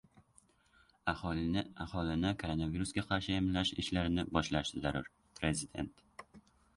Aholini 1.11 1.63
koronavirusga 2.43 3.03
qarshi 3.11 3.35
emlash 3.41 3.73
ishlarini 3.83 4.25
boshlash 4.39 4.73
zarur— 4.87 5.11
Prezident 5.41 6.03